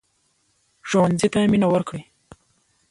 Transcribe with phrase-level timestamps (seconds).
[0.87, 2.03] ښوونځی ته مينه ورکړئ